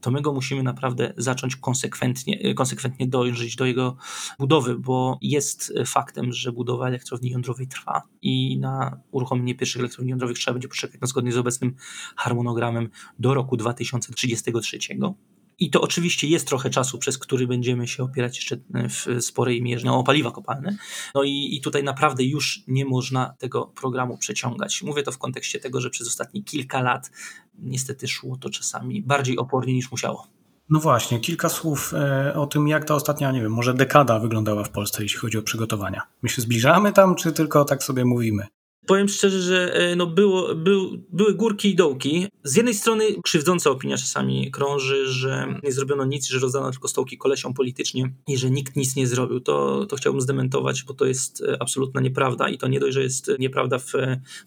[0.01, 3.97] to my go musimy naprawdę zacząć konsekwentnie, konsekwentnie dojrzeć do jego
[4.39, 10.39] budowy, bo jest faktem, że budowa elektrowni jądrowej trwa i na uruchomienie pierwszych elektrowni jądrowych
[10.39, 11.75] trzeba będzie poczekać no, zgodnie z obecnym
[12.17, 14.79] harmonogramem do roku 2033.
[15.59, 19.91] I to oczywiście jest trochę czasu, przez który będziemy się opierać jeszcze w sporej mierze
[19.91, 20.77] o paliwa kopalne.
[21.15, 24.83] No i, i tutaj naprawdę już nie można tego programu przeciągać.
[24.83, 27.11] Mówię to w kontekście tego, że przez ostatnie kilka lat
[27.59, 30.27] niestety szło to czasami bardziej opornie niż musiało.
[30.71, 34.65] No właśnie, kilka słów e, o tym, jak ta ostatnia, nie wiem, może dekada wyglądała
[34.65, 36.03] w Polsce, jeśli chodzi o przygotowania.
[36.23, 38.47] My się zbliżamy tam, czy tylko tak sobie mówimy?
[38.89, 42.29] Powiem szczerze, że e, no było, był, były górki i dołki.
[42.45, 47.19] Z jednej strony krzywdząca opinia czasami krąży, że nie zrobiono nic, że rozdano tylko stołki
[47.19, 49.41] kolesią politycznie i że nikt nic nie zrobił.
[49.41, 53.03] To, to chciałbym zdementować, bo to jest e, absolutna nieprawda i to nie dość, że
[53.03, 53.93] jest nieprawda w,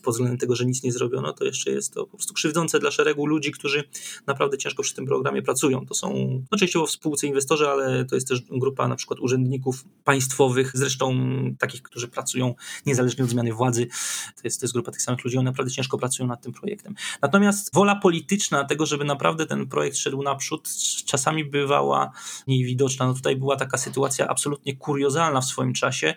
[0.03, 2.91] pod względem tego, że nic nie zrobiono, to jeszcze jest to po prostu krzywdzące dla
[2.91, 3.83] szeregu ludzi, którzy
[4.27, 5.85] naprawdę ciężko przy tym programie pracują.
[5.85, 6.13] To są
[6.51, 11.15] no, częściowo w spółce inwestorzy, ale to jest też grupa na przykład urzędników państwowych, zresztą
[11.59, 13.87] takich, którzy pracują niezależnie od zmiany władzy
[14.35, 16.95] to jest, to jest grupa tych samych ludzi, oni naprawdę ciężko pracują nad tym projektem.
[17.21, 20.69] Natomiast wola polityczna tego, żeby naprawdę ten projekt szedł naprzód,
[21.05, 22.11] czasami bywała
[22.47, 23.07] mniej widoczna.
[23.07, 26.13] No tutaj była taka sytuacja absolutnie kuriozalna w swoim czasie,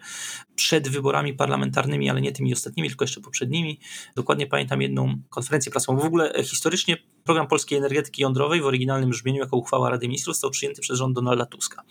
[0.56, 3.78] przed wyborami parlamentarnymi, ale nie tymi ostatnimi, tylko jeszcze poprzednimi.
[4.16, 5.98] Dokładnie pamiętam jedną konferencję prasową.
[5.98, 10.34] W ogóle e, historycznie program polskiej energetyki jądrowej w oryginalnym brzmieniu jako uchwała Rady Ministrów
[10.34, 11.82] został przyjęty przez rząd Donalda Tuska.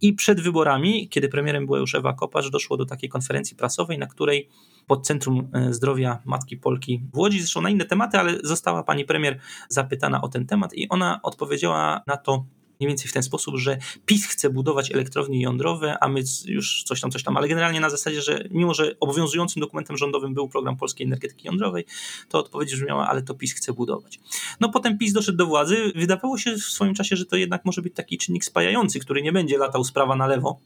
[0.00, 4.06] I przed wyborami, kiedy premierem była już Ewa Kopacz, doszło do takiej konferencji prasowej, na
[4.06, 4.48] której
[4.86, 9.04] pod Centrum e, Zdrowia Matki Polki w Łodzi, zresztą na inne tematy, ale została pani
[9.04, 12.44] premier zapytana o ten temat i ona odpowiedziała na to
[12.80, 17.00] mniej więcej w ten sposób, że PiS chce budować elektrownie jądrowe, a my już coś
[17.00, 20.76] tam, coś tam, ale generalnie na zasadzie, że mimo, że obowiązującym dokumentem rządowym był program
[20.76, 21.84] polskiej energetyki jądrowej,
[22.28, 24.20] to odpowiedź brzmiała, ale to PiS chce budować.
[24.60, 27.82] No potem PiS doszedł do władzy, wydawało się w swoim czasie, że to jednak może
[27.82, 30.60] być taki czynnik spajający, który nie będzie latał z prawa na lewo,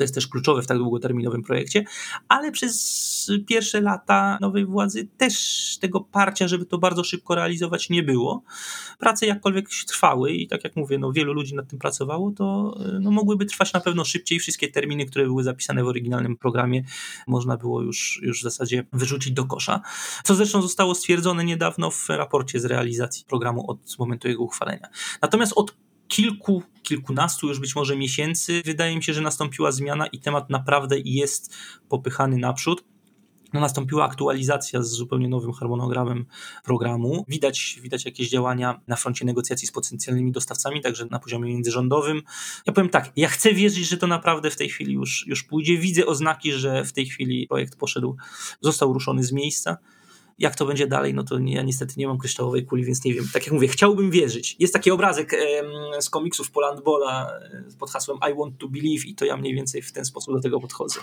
[0.00, 1.84] co jest też kluczowe w tak długoterminowym projekcie,
[2.28, 8.02] ale przez pierwsze lata nowej władzy też tego parcia, żeby to bardzo szybko realizować, nie
[8.02, 8.42] było.
[8.98, 13.10] Prace jakkolwiek trwały i tak jak mówię, no, wielu ludzi nad tym pracowało, to no,
[13.10, 14.38] mogłyby trwać na pewno szybciej.
[14.38, 16.84] Wszystkie terminy, które były zapisane w oryginalnym programie,
[17.26, 19.80] można było już, już w zasadzie wyrzucić do kosza.
[20.24, 24.88] Co zresztą zostało stwierdzone niedawno w raporcie z realizacji programu od momentu jego uchwalenia.
[25.22, 25.76] Natomiast od
[26.10, 30.96] kilku, kilkunastu już być może miesięcy wydaje mi się, że nastąpiła zmiana i temat naprawdę
[31.04, 31.54] jest
[31.88, 32.84] popychany naprzód.
[33.52, 36.26] No, nastąpiła aktualizacja z zupełnie nowym harmonogramem
[36.64, 37.24] programu.
[37.28, 42.22] Widać, widać jakieś działania na froncie negocjacji z potencjalnymi dostawcami, także na poziomie międzyrządowym.
[42.66, 45.78] Ja powiem tak, ja chcę wierzyć, że to naprawdę w tej chwili już, już pójdzie.
[45.78, 48.16] Widzę oznaki, że w tej chwili projekt poszedł,
[48.60, 49.76] został ruszony z miejsca.
[50.40, 53.24] Jak to będzie dalej, no to ja niestety nie mam kryształowej kuli, więc nie wiem.
[53.32, 54.56] Tak jak mówię, chciałbym wierzyć.
[54.58, 55.36] Jest taki obrazek
[56.00, 59.82] z komiksów Polandbola e, pod hasłem I want to believe i to ja mniej więcej
[59.82, 61.00] w ten sposób do tego podchodzę.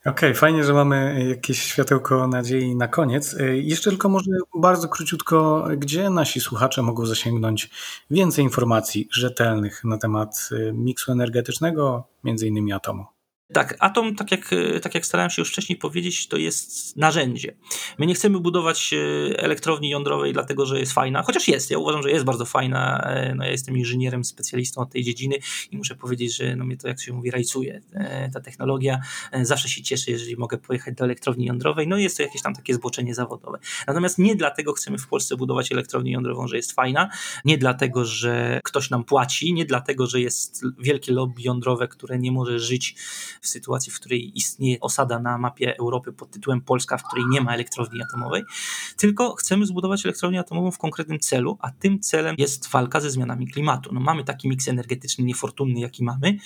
[0.00, 3.34] Okej, okay, fajnie, że mamy jakieś światełko nadziei na koniec.
[3.34, 7.70] E, jeszcze tylko może bardzo króciutko, gdzie nasi słuchacze mogą zasięgnąć
[8.10, 13.17] więcej informacji rzetelnych na temat e, miksu energetycznego, między innymi atomu?
[13.52, 14.50] Tak, atom, tak jak,
[14.82, 17.54] tak jak starałem się już wcześniej powiedzieć, to jest narzędzie.
[17.98, 18.98] My nie chcemy budować e,
[19.38, 23.00] elektrowni jądrowej dlatego, że jest fajna, chociaż jest, ja uważam, że jest bardzo fajna.
[23.00, 25.36] E, no, ja jestem inżynierem, specjalistą od tej dziedziny
[25.70, 27.80] i muszę powiedzieć, że no, mnie to, jak się mówi, rajcuje.
[27.94, 29.00] E, ta technologia
[29.42, 31.88] zawsze się cieszy, jeżeli mogę pojechać do elektrowni jądrowej.
[31.88, 33.58] No jest to jakieś tam takie zboczenie zawodowe.
[33.86, 37.08] Natomiast nie dlatego chcemy w Polsce budować elektrownię jądrową, że jest fajna,
[37.44, 42.32] nie dlatego, że ktoś nam płaci, nie dlatego, że jest wielkie lobby jądrowe, które nie
[42.32, 42.94] może żyć
[43.40, 47.40] w sytuacji, w której istnieje osada na mapie Europy pod tytułem Polska, w której nie
[47.40, 48.42] ma elektrowni atomowej,
[48.96, 53.48] tylko chcemy zbudować elektrownię atomową w konkretnym celu, a tym celem jest walka ze zmianami
[53.48, 53.94] klimatu.
[53.94, 56.38] No mamy taki miks energetyczny niefortunny, jaki mamy.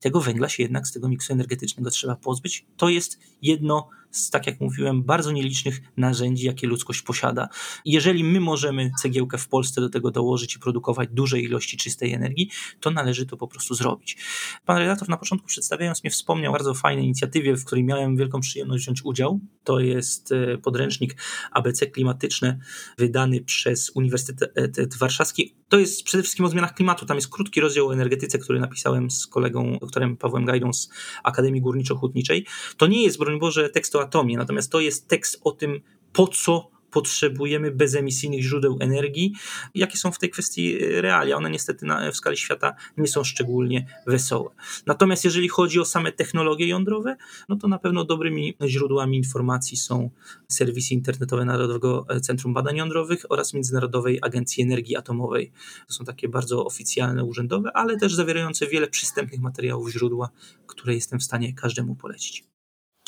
[0.00, 2.66] Tego węgla się jednak z tego miksu energetycznego trzeba pozbyć.
[2.76, 7.48] To jest jedno z, tak jak mówiłem, bardzo nielicznych narzędzi, jakie ludzkość posiada.
[7.84, 12.50] Jeżeli my możemy cegiełkę w Polsce do tego dołożyć i produkować duże ilości czystej energii,
[12.80, 14.16] to należy to po prostu zrobić.
[14.66, 18.40] Pan redaktor na początku przedstawiając mnie wspomniał o bardzo fajnej inicjatywie, w której miałem wielką
[18.40, 19.40] przyjemność wziąć udział.
[19.64, 21.16] To jest e, podręcznik
[21.52, 22.58] ABC klimatyczne
[22.98, 25.59] wydany przez Uniwersytet Warszawski.
[25.70, 27.06] To jest przede wszystkim o zmianach klimatu.
[27.06, 30.90] Tam jest krótki rozdział o energetyce, który napisałem z kolegą doktorem Pawłem Gajdą z
[31.22, 32.44] Akademii Górniczo-Hutniczej.
[32.76, 35.80] To nie jest, broń Boże, tekst o atomie, natomiast to jest tekst o tym,
[36.12, 39.32] po co potrzebujemy bezemisyjnych źródeł energii,
[39.74, 41.36] jakie są w tej kwestii realia.
[41.36, 44.50] One niestety na, w skali świata nie są szczególnie wesołe.
[44.86, 47.16] Natomiast jeżeli chodzi o same technologie jądrowe,
[47.48, 50.10] no to na pewno dobrymi źródłami informacji są
[50.48, 55.52] serwisy internetowe Narodowego Centrum Badań Jądrowych oraz Międzynarodowej Agencji Energii Atomowej.
[55.88, 60.30] To są takie bardzo oficjalne, urzędowe, ale też zawierające wiele przystępnych materiałów źródła,
[60.66, 62.44] które jestem w stanie każdemu polecić.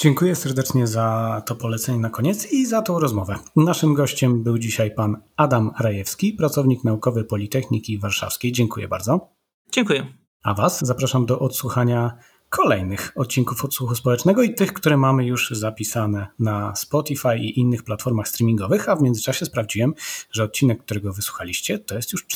[0.01, 3.39] Dziękuję serdecznie za to polecenie na koniec i za tą rozmowę.
[3.57, 8.53] Naszym gościem był dzisiaj pan Adam Rajewski, pracownik naukowy Politechniki Warszawskiej.
[8.53, 9.29] Dziękuję bardzo.
[9.73, 10.07] Dziękuję.
[10.43, 16.27] A Was zapraszam do odsłuchania kolejnych odcinków odsłuchu społecznego i tych, które mamy już zapisane
[16.39, 19.95] na Spotify i innych platformach streamingowych, a w międzyczasie sprawdziłem,
[20.31, 22.27] że odcinek, którego wysłuchaliście, to jest już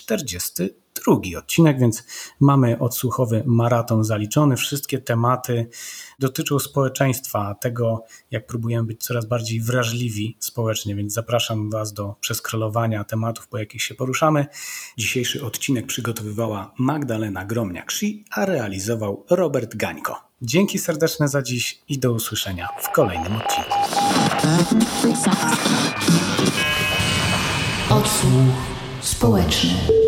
[1.00, 2.04] 42 odcinek, więc
[2.40, 4.56] mamy odsłuchowy maraton zaliczony.
[4.56, 5.68] Wszystkie tematy
[6.18, 13.04] dotyczą społeczeństwa, tego, jak próbujemy być coraz bardziej wrażliwi społecznie, więc zapraszam Was do przeskrolowania
[13.04, 14.46] tematów, po jakich się poruszamy.
[14.98, 20.26] Dzisiejszy odcinek przygotowywała Magdalena Gromniak-Szi, a realizował Robert Gańko.
[20.42, 23.78] Dzięki serdeczne za dziś i do usłyszenia w kolejnym odcinku.
[27.90, 28.54] Odsłuch
[29.00, 30.05] społeczny.